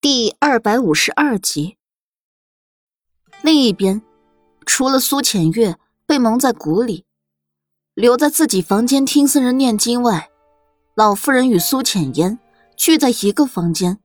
[0.00, 1.76] 第二百五十二集。
[3.42, 4.00] 另一边，
[4.64, 5.76] 除了苏浅月
[6.06, 7.04] 被蒙在鼓里，
[7.94, 10.30] 留在自己房间听僧人念经外，
[10.94, 12.38] 老夫人与苏浅烟
[12.76, 13.98] 聚在一个房间，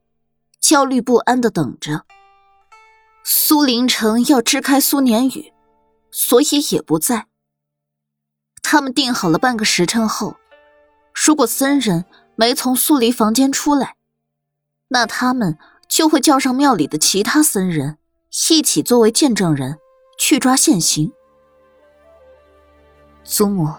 [0.58, 2.04] 焦虑不安的等着。
[3.22, 5.52] 苏林城要支开苏年宇，
[6.10, 7.28] 所以也不在。
[8.64, 10.34] 他们定好了半个时辰后，
[11.14, 12.04] 如果僧人
[12.34, 13.94] 没从苏黎房间出来，
[14.88, 15.56] 那他们。
[15.94, 17.98] 就会叫上庙里的其他僧人
[18.50, 19.78] 一起作为见证人
[20.18, 21.12] 去抓现行。
[23.22, 23.72] 祖母，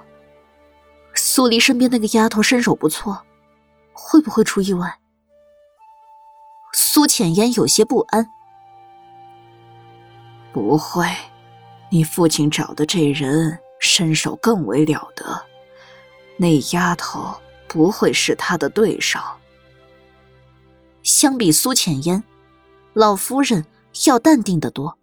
[1.13, 3.21] 苏黎身边那个丫头身手不错，
[3.91, 4.97] 会不会出意外？
[6.71, 8.25] 苏浅烟有些不安。
[10.53, 11.05] 不会，
[11.91, 15.45] 你父亲找的这人身手更为了得，
[16.37, 17.35] 那丫头
[17.67, 19.19] 不会是他的对手。
[21.05, 22.23] 相比苏浅烟，
[22.93, 23.67] 老夫人
[24.07, 24.97] 要淡定的多。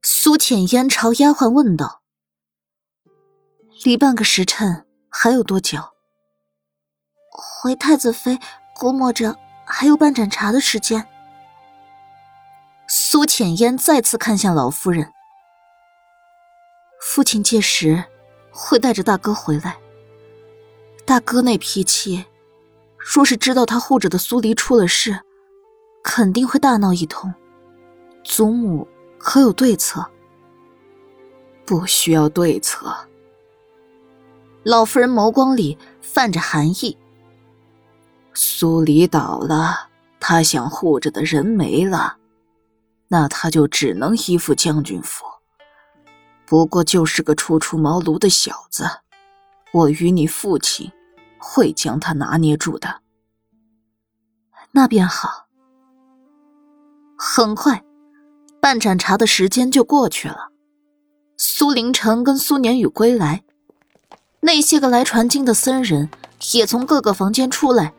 [0.00, 2.00] 苏浅烟朝丫鬟问道
[3.84, 5.78] ：“离半个时辰还有多久？”
[7.28, 8.38] 回太子妃
[8.74, 11.06] 估摸着还有半盏茶的时间。
[12.88, 15.12] 苏浅烟再次看向老夫人
[17.02, 18.02] ：“父亲届时
[18.50, 19.76] 会带着大哥回来。
[21.04, 22.24] 大哥那脾气。”
[23.08, 25.20] 若是知道他护着的苏黎出了事，
[26.02, 27.32] 肯定会大闹一通。
[28.24, 30.04] 祖母可有对策？
[31.64, 32.92] 不需要对策。
[34.64, 36.98] 老夫人眸光里泛着寒意。
[38.34, 42.16] 苏黎倒了，他想护着的人没了，
[43.06, 45.24] 那他就只能依附将军府。
[46.44, 48.84] 不过就是个初出茅庐的小子，
[49.72, 50.90] 我与你父亲。
[51.38, 53.02] 会将他拿捏住的，
[54.72, 55.46] 那便好。
[57.16, 57.82] 很快，
[58.60, 60.50] 半盏茶的时间就过去了。
[61.38, 63.42] 苏林晨跟苏年宇归来，
[64.40, 66.10] 那些个来传经的僧人
[66.52, 67.92] 也从各个房间出来，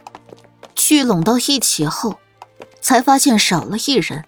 [0.75, 2.19] 聚拢到一起后，
[2.81, 4.25] 才发现少了一人。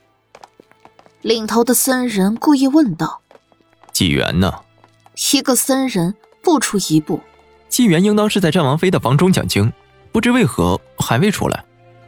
[1.22, 3.22] 领头的僧人故意问道
[3.91, 4.62] ：“纪元呢？”
[5.34, 7.20] 一个僧人不出一步。
[7.69, 9.72] 纪元应当是在战王妃的房中讲经，
[10.12, 11.63] 不知为何还未出来，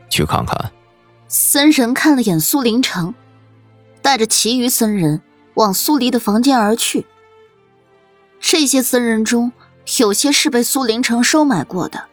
[0.09, 0.71] 去看看。
[1.27, 3.13] 僧人看了眼苏林城，
[4.01, 5.21] 带着其余僧人
[5.53, 7.05] 往苏黎的房间而去。
[8.39, 9.53] 这些僧人中，
[9.99, 12.05] 有些是被苏林城收买过的，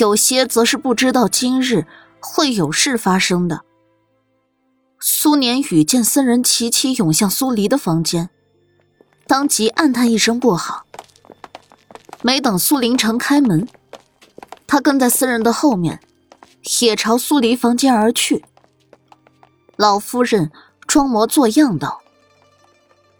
[0.00, 1.86] 有些则是不知道今日
[2.18, 3.60] 会有事发生的。
[4.98, 8.30] 苏年宇见僧人齐齐涌向苏黎的房间，
[9.26, 10.86] 当即暗叹一声不好。
[12.26, 13.68] 没等苏林城开门，
[14.66, 16.00] 他跟在僧人的后面，
[16.80, 18.46] 也朝苏黎房间而去。
[19.76, 20.50] 老夫人
[20.86, 22.00] 装模作样道：“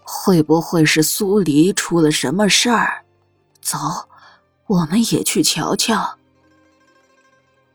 [0.03, 3.05] 会不会是苏黎出了什么事儿？
[3.61, 3.79] 走，
[4.69, 6.17] 我们也去瞧瞧。”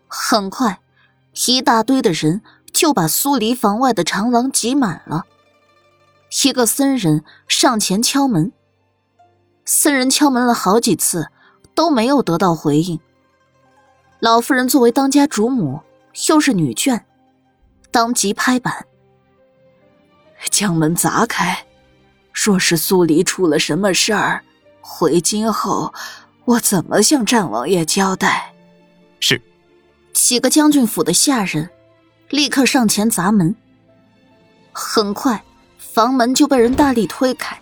[0.09, 0.79] 很快，
[1.46, 2.41] 一大堆的人
[2.73, 5.28] 就把苏黎房外的长廊挤满了。
[6.44, 8.51] 一个僧人上前敲门。
[9.72, 11.30] 僧人敲门了好几次，
[11.75, 13.00] 都没有得到回应。
[14.19, 15.80] 老夫人作为当家主母，
[16.28, 17.00] 又是女眷，
[17.91, 18.88] 当即拍板，
[20.50, 21.68] 将门砸开。
[22.34, 24.44] 若是苏黎出了什么事儿，
[24.81, 25.94] 回京后
[26.46, 28.52] 我怎么向战王爷交代？
[29.19, 29.40] 是。
[30.13, 31.69] 几个将军府的下人
[32.29, 33.56] 立刻上前砸门。
[34.72, 35.44] 很快，
[35.78, 37.56] 房门就被人大力推开。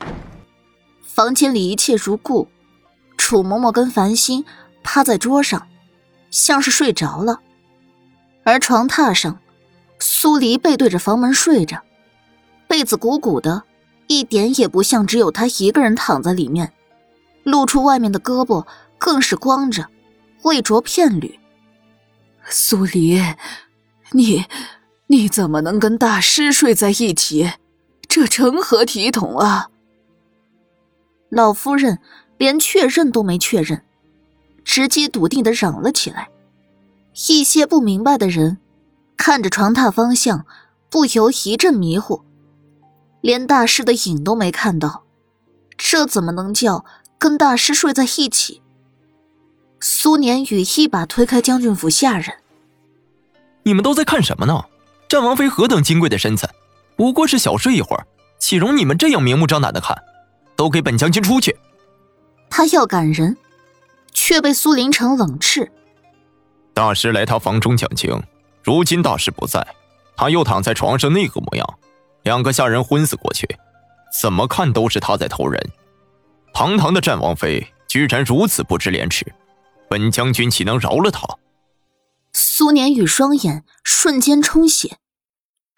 [1.17, 2.47] 房间里一切如故，
[3.17, 4.45] 楚嬷嬷跟繁星
[4.83, 5.67] 趴在桌上，
[6.29, 7.39] 像是睡着了。
[8.43, 9.39] 而床榻上，
[9.97, 11.81] 苏黎背对着房门睡着，
[12.67, 13.63] 被子鼓鼓的，
[14.05, 16.71] 一点也不像只有他一个人躺在里面。
[17.43, 18.67] 露出外面的胳膊
[18.99, 19.87] 更是光着，
[20.43, 21.39] 未着片缕。
[22.47, 23.19] 苏黎，
[24.11, 24.45] 你
[25.07, 27.53] 你怎么能跟大师睡在一起？
[28.07, 29.71] 这成何体统啊！
[31.29, 31.99] 老夫人
[32.37, 33.83] 连确认都没确认，
[34.63, 36.29] 直接笃定的嚷了起来。
[37.29, 38.59] 一些不明白的人
[39.17, 40.45] 看着床榻方向，
[40.89, 42.23] 不由一阵迷糊，
[43.21, 45.03] 连大师的影都没看到，
[45.75, 46.85] 这怎么能叫
[47.17, 48.61] 跟大师睡在一起？
[49.79, 52.37] 苏年宇一把推开将军府下人
[53.63, 54.65] ：“你们都在看什么呢？
[55.09, 56.49] 战王妃何等金贵的身材，
[56.95, 58.05] 不过是小睡一会儿，
[58.39, 59.95] 岂容你们这样明目张胆的看？”
[60.57, 61.55] 都给本将军出去！
[62.49, 63.37] 他要赶人，
[64.11, 65.71] 却被苏林城冷斥。
[66.73, 68.21] 大师来他房中讲经，
[68.63, 69.65] 如今大师不在，
[70.15, 71.79] 他又躺在床上那个模样，
[72.23, 73.47] 两个下人昏死过去，
[74.21, 75.71] 怎么看都是他在偷人。
[76.53, 79.25] 堂堂的战王妃居然如此不知廉耻，
[79.87, 81.21] 本将军岂能饶了他？
[82.33, 84.97] 苏年宇双眼瞬间充血，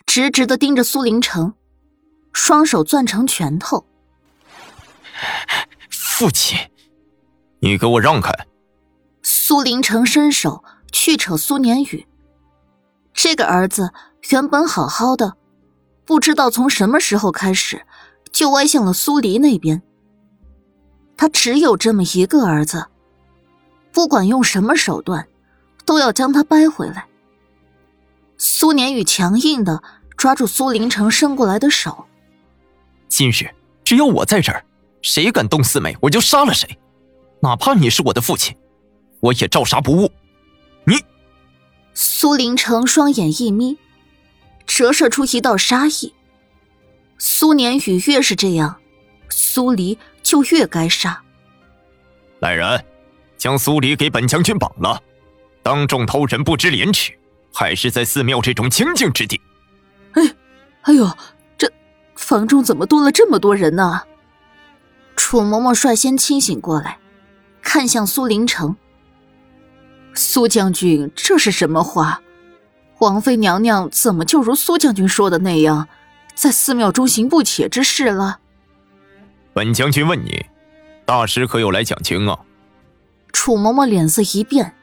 [0.06, 1.54] 直直的盯着苏林城，
[2.32, 3.86] 双手攥成拳头。
[5.90, 6.58] 父亲，
[7.60, 8.32] 你给我让开！
[9.22, 12.08] 苏林城伸手去扯苏年宇，
[13.14, 13.94] 这个儿子
[14.30, 15.36] 原本好好的，
[16.06, 17.86] 不知道从什么时候开始
[18.32, 19.82] 就歪向了苏黎那边。
[21.18, 22.88] 他只有这么一个儿子，
[23.92, 25.28] 不管用什么手段，
[25.86, 27.06] 都要将他掰回来。
[28.38, 29.84] 苏年宇强硬的
[30.16, 32.06] 抓住苏林城伸过来的手。
[33.10, 34.64] 今日只有我在这儿，
[35.02, 36.78] 谁敢动四美，我就杀了谁，
[37.42, 38.56] 哪怕你是我的父亲，
[39.20, 40.12] 我也照杀不误。
[40.86, 40.96] 你，
[41.94, 43.78] 苏林城双眼一眯，
[44.66, 46.14] 折射出一道杀意。
[47.18, 48.80] 苏年宇越是这样，
[49.30, 49.98] 苏黎。
[50.22, 51.20] 就越该杀。
[52.40, 52.86] 来人，
[53.36, 55.02] 将苏黎给本将军绑了！
[55.64, 57.18] 当众偷人，不知廉耻，
[57.52, 59.42] 还是在寺庙这种清静之地。
[60.12, 60.36] 哎，
[60.82, 61.10] 哎呦，
[61.58, 61.72] 这
[62.16, 64.04] 房中怎么多了这么多人呢？
[65.22, 66.98] 楚嬷嬷率先清醒过来，
[67.62, 68.78] 看向苏林城。
[70.14, 72.22] 苏将军，这是什么话？
[73.00, 75.90] 王妃娘娘怎么就如苏将军说的那样，
[76.36, 78.40] 在寺庙中行不且之事了？
[79.54, 80.46] 本将军问你，
[81.06, 82.40] 大师可有来讲经啊？
[83.34, 84.74] 楚嬷嬷脸色一变，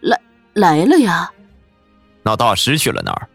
[0.00, 0.20] 来
[0.52, 1.30] 来了呀。
[2.24, 3.28] 那大师去了哪儿？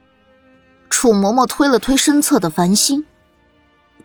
[0.89, 3.05] 楚嬷嬷推了推身侧的繁星，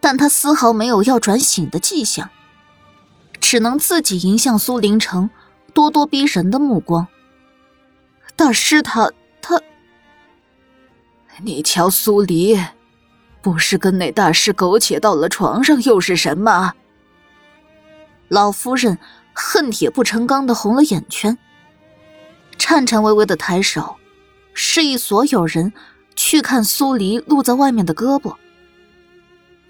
[0.00, 2.30] 但他丝毫没有要转醒的迹象，
[3.40, 5.30] 只能自己迎向苏林城
[5.74, 7.06] 咄咄逼人的目光。
[8.34, 9.10] 大师他
[9.40, 9.60] 他，
[11.42, 12.58] 你瞧苏黎。
[13.42, 16.72] 不是跟那大师苟且到了床上，又是什么？
[18.26, 18.98] 老夫人
[19.32, 21.38] 恨铁不成钢的红了眼圈，
[22.58, 23.98] 颤颤巍巍的抬手，
[24.52, 25.72] 示意所有人
[26.16, 28.34] 去看苏黎露在外面的胳膊。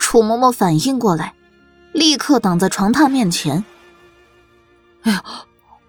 [0.09, 1.35] 楚嬷嬷反应过来，
[1.93, 3.65] 立刻挡在床榻面前。
[5.03, 5.19] 哎呦，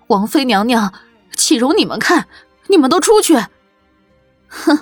[0.08, 0.92] 王妃娘娘，
[1.36, 2.28] 岂容你们看？
[2.66, 3.38] 你们都出去！
[4.48, 4.80] 哼，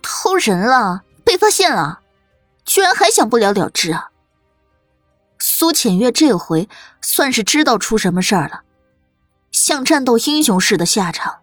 [0.00, 2.02] 偷人了，被发现了。
[2.64, 4.10] 居然还想不了了之啊！
[5.40, 6.68] 苏浅月这回
[7.02, 8.60] 算是知道出什么事儿了，
[9.50, 11.38] 像战斗英雄似的下场，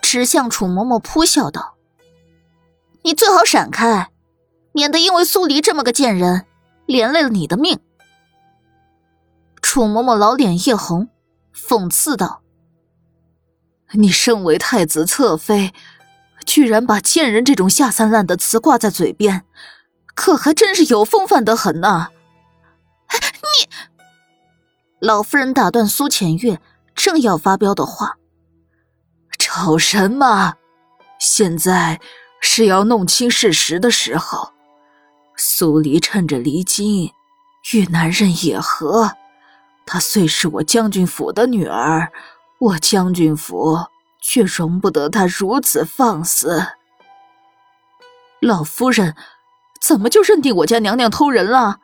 [0.00, 1.74] 直向楚嬷嬷扑笑道
[3.02, 4.12] ：“你最好闪开，
[4.72, 6.46] 免得因为苏黎这么个贱人，
[6.86, 7.78] 连累了你的命。”
[9.60, 11.08] 楚嬷嬷老脸一红，
[11.54, 12.42] 讽刺道
[13.92, 15.72] ：“你身为太子侧妃，
[16.46, 19.44] 居然把贱人这种下三滥的词挂在嘴边！”
[20.14, 22.08] 可还真是有风范的很呢！
[23.12, 23.70] 你，
[24.98, 26.60] 老夫人打断苏浅月
[26.92, 28.16] 正要发飙的话
[29.38, 30.54] ：“吵什么？
[31.20, 32.00] 现在
[32.40, 34.52] 是要弄清事实的时候。
[35.38, 37.10] 苏黎趁着离京
[37.72, 39.12] 与男人野合，
[39.86, 42.12] 她虽是我将军府的女儿，
[42.58, 43.78] 我将军府
[44.20, 46.62] 却容不得她如此放肆。
[48.40, 49.16] 老夫人。”
[49.80, 51.78] 怎么就认定我家娘娘偷人了？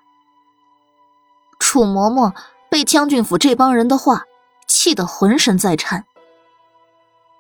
[1.60, 2.34] 楚嬷嬷
[2.68, 4.24] 被将军府这帮人的话
[4.66, 6.04] 气得浑身在颤。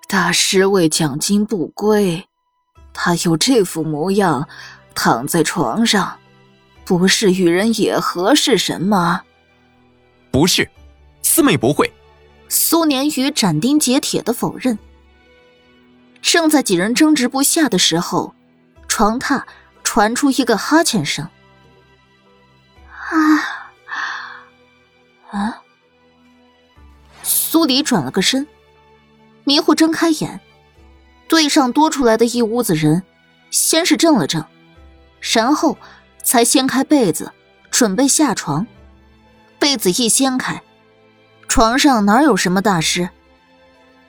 [0.06, 2.28] 大师为讲金不归，
[2.92, 4.48] 他有这副模样，
[4.94, 6.18] 躺在床上，
[6.84, 9.22] 不是与人野合是什么？
[10.30, 10.68] 不是，
[11.22, 11.92] 四妹不会。
[12.48, 14.78] 苏年宇斩钉截铁的否认。
[16.22, 18.34] 正在几人争执不下的时候，
[18.88, 19.42] 床榻。
[19.86, 21.28] 传出一个哈欠声，
[22.88, 23.70] 啊
[25.30, 25.62] 啊！
[27.22, 28.44] 苏黎转了个身，
[29.44, 30.40] 迷糊睁开眼，
[31.28, 33.04] 对上多出来的一屋子人，
[33.50, 34.44] 先是怔了怔，
[35.32, 35.76] 然后
[36.22, 37.32] 才掀开被子
[37.70, 38.66] 准备下床。
[39.58, 40.62] 被子一掀开，
[41.48, 43.08] 床上哪有什么大师？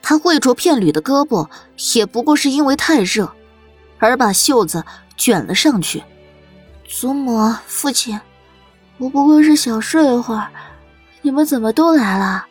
[0.02, 1.50] 他未着片缕的胳膊，
[1.96, 3.32] 也不过是因为太热，
[4.00, 4.84] 而把袖子。
[5.18, 6.04] 卷了上去，
[6.86, 8.20] 祖母、父亲，
[8.98, 10.52] 我不过是小睡一会儿，
[11.22, 12.46] 你们怎么都来了？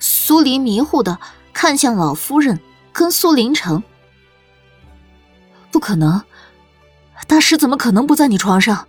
[0.00, 1.16] 苏黎迷糊的
[1.52, 2.58] 看向老夫人
[2.92, 3.80] 跟苏林城，
[5.70, 6.20] 不可能，
[7.30, 8.88] 大师怎么可能不在你床上？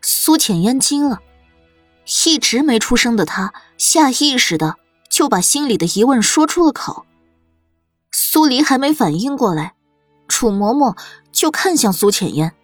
[0.00, 1.20] 苏浅烟惊了，
[2.24, 4.76] 一直没出声的他下意识的
[5.10, 7.04] 就把心里的疑问说出了口。
[8.10, 9.74] 苏黎还没反应过来。
[10.28, 10.96] 楚嬷嬷
[11.30, 12.54] 就看向苏浅烟。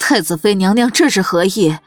[0.00, 1.78] 太子妃娘娘这是何意？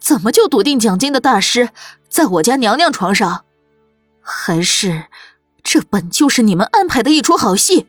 [0.00, 1.70] 怎么就笃定讲经的大师
[2.08, 3.44] 在我家娘娘床上？
[4.20, 5.04] 还是
[5.62, 7.86] 这本就是你们安排的一出好戏？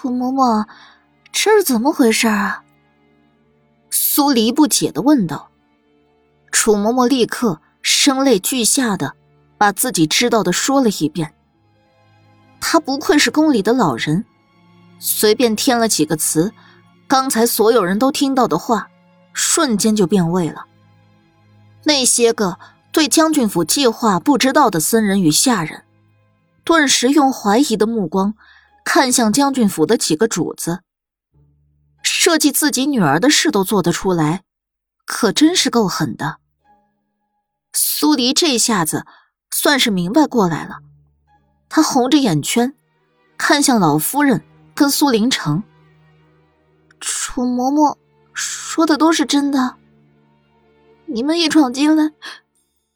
[0.00, 0.64] 楚嬷嬷，
[1.32, 2.62] 这是怎么回事啊？
[3.90, 5.50] 苏黎不解的问道。
[6.52, 9.16] 楚嬷嬷立刻声泪俱下的
[9.58, 11.34] 把自己知道的说了一遍。
[12.60, 14.24] 她不愧是宫里的老人，
[15.00, 16.52] 随便添了几个词，
[17.08, 18.88] 刚才所有人都听到的话，
[19.32, 20.66] 瞬间就变味了。
[21.82, 22.60] 那些个
[22.92, 25.82] 对将军府计划不知道的僧人与下人，
[26.62, 28.34] 顿时用怀疑的目光
[28.90, 30.80] 看向将军府的几个主子。
[32.02, 34.44] 设计自己女儿的事都做得出来，
[35.04, 36.38] 可真是够狠的。
[37.74, 39.04] 苏黎这下子
[39.50, 40.78] 算是明白过来了。
[41.68, 42.74] 他红着眼圈，
[43.36, 44.42] 看向老夫人
[44.74, 45.62] 跟苏林城。
[46.98, 47.98] 楚嬷嬷
[48.32, 49.76] 说的都是真的。
[51.04, 52.14] 你们一闯进来，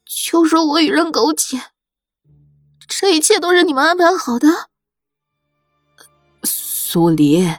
[0.03, 1.61] 就说我与人苟且，
[2.87, 4.72] 这一切都是你们安排好的。
[6.93, 7.51] 苏黎，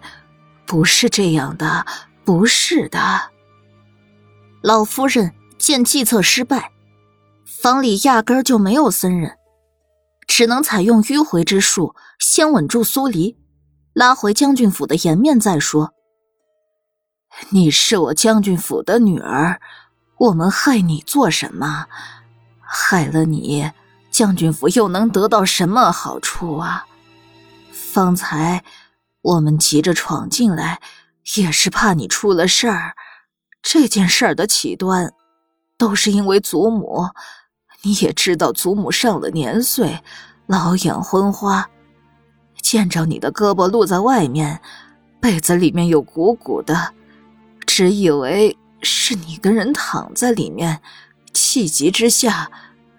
[0.64, 1.84] 不是这样的，
[2.24, 3.32] 不是的。
[4.62, 6.70] 老夫人见计策失败，
[7.44, 9.36] 房里压根儿就没有僧人。
[10.28, 13.36] 只能采用迂回之术，先稳住苏黎，
[13.92, 15.94] 拉回将军府的颜面再说。
[17.48, 19.60] 你是我将军府的女儿，
[20.16, 21.86] 我们害你做什么？
[22.60, 23.68] 害了你，
[24.12, 26.86] 将军府又能得到什么好处啊？
[27.72, 28.62] 方才
[29.24, 30.82] 我们急着闯进来，
[31.36, 32.94] 也是怕你出了事儿。
[33.62, 35.14] 这件事儿的起端，
[35.78, 37.08] 都是因为祖母。
[37.80, 39.98] 你也知道，祖母上了年岁，
[40.46, 41.66] 老眼昏花，
[42.60, 44.60] 见着你的胳膊露在外面，
[45.20, 46.92] 被子里面有鼓鼓的，
[47.66, 50.82] 只以为是你跟人躺在里面，
[51.32, 52.50] 气急之下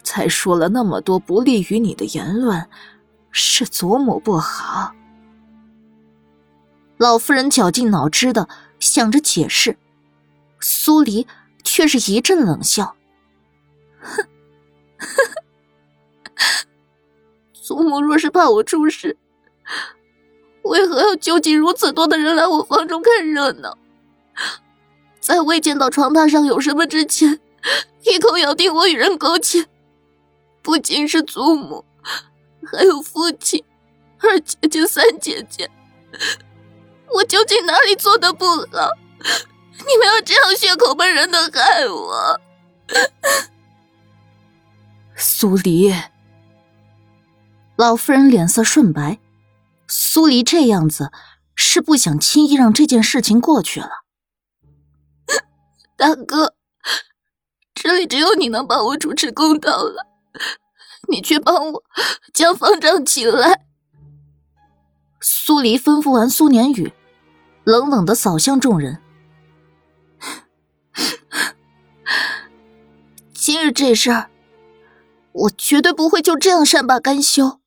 [0.02, 2.68] 才说了那么多不利于你的言论，
[3.30, 4.92] 是祖母不好。
[6.98, 8.48] 老夫人绞尽脑汁的
[8.80, 9.78] 想着解释，
[10.60, 11.28] 苏黎
[11.64, 12.96] 却是一阵冷笑，
[14.00, 14.26] 哼。
[17.54, 19.18] 祖母若是怕我出事，
[20.64, 23.78] 为何要纠集如此多的人来我房中看热闹？
[25.20, 27.40] 在未见到床榻上有什么之前，
[28.04, 29.66] 一口咬定我与人苟且。
[30.62, 31.84] 不仅是祖母，
[32.72, 33.64] 还有父亲、
[34.20, 35.70] 二姐姐、三姐姐，
[37.16, 38.90] 我究竟哪里做的不好？
[39.88, 42.42] 你们要这样血口喷人的害我？
[45.16, 45.94] 苏黎，
[47.78, 49.20] 老夫人脸色瞬白。
[49.88, 51.12] 苏黎这样子
[51.56, 54.04] 是不想轻易让这件事情过去了。
[55.96, 56.56] 大哥，
[57.74, 60.08] 这里只有你能帮我主持公道了，
[61.08, 61.84] 你去帮我
[62.34, 63.66] 将方丈请来。
[65.22, 66.92] 苏黎吩咐完苏年宇，
[67.66, 69.02] 冷冷的扫向众人。
[73.34, 74.30] 今日这事儿。
[75.32, 77.60] 我绝对不会就这样善罢甘休。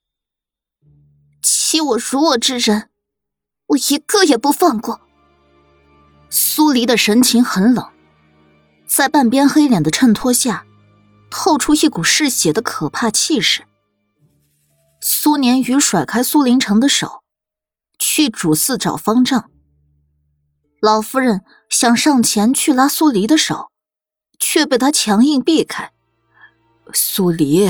[1.43, 2.89] 欺我辱我之人，
[3.67, 5.03] 我一个也不放过。
[6.31, 7.87] 苏黎的神情很冷，
[8.87, 10.65] 在半边黑脸的衬托下，
[11.31, 13.65] 透出一股嗜血的可怕气势。
[15.03, 17.23] 苏年宇甩开苏林城的手，
[17.99, 19.51] 去主寺找方丈。
[20.81, 23.71] 老夫人想上前去拉苏黎的手，
[24.39, 25.91] 却被他强硬避开。
[26.93, 27.69] 苏黎，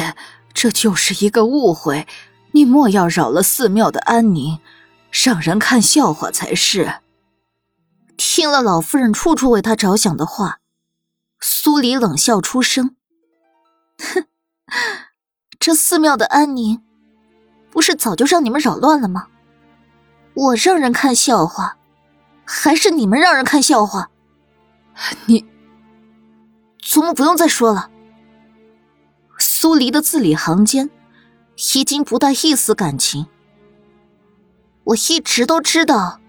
[0.52, 2.06] 这就是一个误会，
[2.52, 4.58] 你莫要扰了寺庙的安宁，
[5.10, 7.00] 让人看笑话才是。
[8.18, 10.58] 听了老夫人处处为他着想的话，
[11.40, 12.94] 苏黎冷笑出声
[13.98, 14.26] ：“哼，
[15.58, 16.82] 这寺庙的安宁，
[17.70, 19.28] 不是早就让你们扰乱了吗？
[20.34, 21.77] 我让人看笑话，
[22.50, 24.08] 还是你们让人看笑话？
[25.26, 25.44] 你，
[26.78, 27.90] 祖母不用再说了。”
[29.38, 30.88] 苏黎的字里行间，
[31.74, 33.26] 已经不带一丝感情。
[34.84, 36.20] 我一直都知道，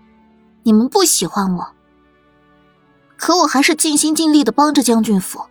[0.64, 1.68] 你们不喜欢我，
[3.16, 5.46] 可我还是尽心尽力的帮着将军府。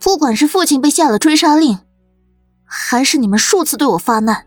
[0.00, 1.80] 不管是父亲被下了追杀令，
[2.64, 4.46] 还是你们数次对我发难，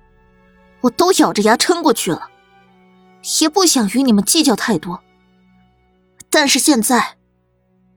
[0.82, 2.30] 我都咬着牙撑过去了，
[3.40, 5.02] 也不想与你们计较太多。
[6.30, 7.18] 但是现在，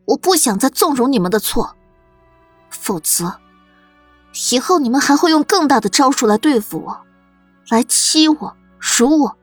[0.07, 1.77] 我不想再纵容你们的错，
[2.71, 3.41] 否则。
[4.53, 7.01] 以后你们还会用更大的招数来对付我，
[7.69, 9.37] 来欺我，辱我，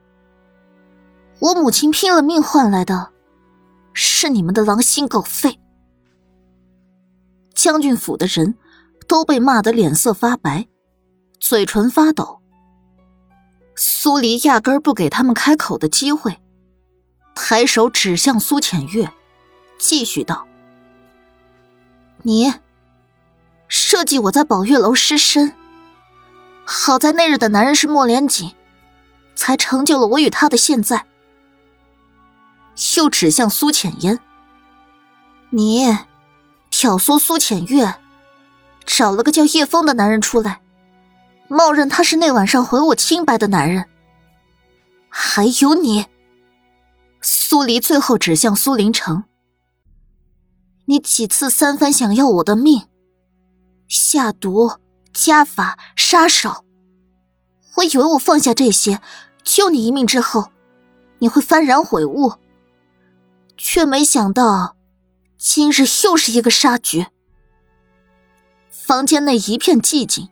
[1.40, 3.12] 我母亲拼了命换来的，
[3.92, 5.60] 是你们的狼心狗肺。
[7.54, 8.56] 将军府的人
[9.08, 10.68] 都被骂得脸色发白，
[11.40, 12.42] 嘴唇发抖。
[13.80, 16.40] 苏黎压根儿不给他们开口的机会，
[17.36, 19.14] 抬手指向苏浅月，
[19.78, 20.48] 继续道
[22.24, 22.56] ：“你
[23.68, 25.54] 设计我在宝月楼失身，
[26.66, 28.56] 好在那日的男人是莫连锦，
[29.36, 31.06] 才成就了我与他的现在。”
[32.98, 34.20] 又指向苏浅烟
[35.52, 35.96] ：“你
[36.72, 37.94] 挑唆苏浅月，
[38.88, 40.62] 找了个叫叶枫的男人出来。”
[41.48, 43.86] 冒认他是那晚上毁我清白的男人，
[45.10, 46.06] 还有你，
[47.22, 49.24] 苏黎最后指向苏林城。
[50.86, 52.88] 你几次三番想要我的命，
[53.88, 54.74] 下毒、
[55.14, 56.66] 加法、杀手。
[57.76, 59.02] 我以为我放下这些，
[59.44, 60.52] 救你一命之后，
[61.20, 62.34] 你会幡然悔悟，
[63.58, 64.76] 却没想到，
[65.38, 67.08] 今日又是一个杀局。
[68.70, 70.30] 房间内一片寂静。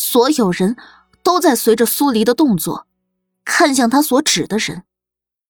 [0.00, 0.76] 所有人
[1.24, 2.86] 都在随着苏黎的动作，
[3.44, 4.84] 看向他所指的人。